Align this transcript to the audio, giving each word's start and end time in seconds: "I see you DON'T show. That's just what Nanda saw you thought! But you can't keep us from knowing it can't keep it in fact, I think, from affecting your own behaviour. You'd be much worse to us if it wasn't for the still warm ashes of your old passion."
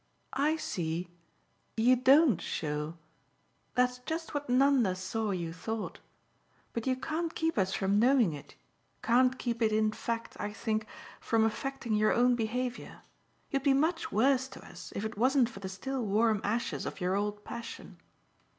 "I 0.33 0.55
see 0.55 1.09
you 1.77 1.95
DON'T 1.95 2.41
show. 2.41 2.97
That's 3.75 3.99
just 3.99 4.33
what 4.33 4.49
Nanda 4.49 4.95
saw 4.95 5.29
you 5.29 5.53
thought! 5.53 5.99
But 6.73 6.87
you 6.87 6.95
can't 6.95 7.35
keep 7.35 7.55
us 7.55 7.75
from 7.75 7.99
knowing 7.99 8.33
it 8.33 8.55
can't 9.03 9.37
keep 9.37 9.61
it 9.61 9.71
in 9.71 9.91
fact, 9.91 10.35
I 10.39 10.53
think, 10.53 10.87
from 11.19 11.43
affecting 11.45 11.93
your 11.93 12.13
own 12.13 12.33
behaviour. 12.35 13.01
You'd 13.51 13.61
be 13.61 13.75
much 13.75 14.11
worse 14.11 14.47
to 14.47 14.65
us 14.65 14.91
if 14.95 15.05
it 15.05 15.19
wasn't 15.19 15.49
for 15.51 15.59
the 15.59 15.69
still 15.69 16.03
warm 16.03 16.41
ashes 16.43 16.87
of 16.87 16.99
your 16.99 17.15
old 17.15 17.43
passion." 17.45 17.99